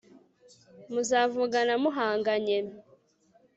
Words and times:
muzavugana 0.91 1.73
muhanganye 1.83 2.57